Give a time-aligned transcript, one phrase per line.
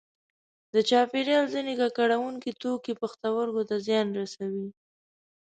[0.73, 4.67] د چاپیریال ځینې ککړوونکي توکي پښتورګو ته زیان رسوي.